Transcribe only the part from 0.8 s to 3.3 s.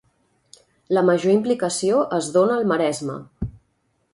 La major implicació es dona al Maresme.